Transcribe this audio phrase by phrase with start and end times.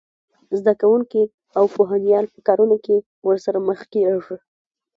[0.59, 1.23] زده کوونکي
[1.57, 2.95] او پوهنپال په کارونه کې
[3.27, 4.35] ورسره مخ کېږي